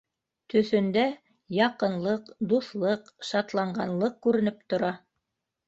Төҫөндә 0.53 1.03
яҡынлыҡ, 1.57 2.33
дуҫлыҡ, 2.55 3.13
шатланғанлыҡ 3.31 4.19
күренеп 4.29 4.69
тора. 4.75 4.95